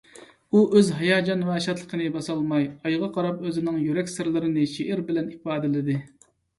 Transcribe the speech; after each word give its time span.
ئۇ 0.53 0.61
ئۆز 0.77 0.87
ھاياجان 1.01 1.43
ۋە 1.49 1.57
شادلىقىنى 1.65 2.09
باسالماي، 2.17 2.67
ئايغا 2.73 3.13
قاراپ 3.21 3.47
ئۆزىنىڭ 3.47 3.81
يۈرەك 3.87 4.13
سىرلىرىنى 4.17 4.69
شېئىر 4.77 5.09
بىلەن 5.13 5.33
ئىپادىلىدى. 5.39 6.05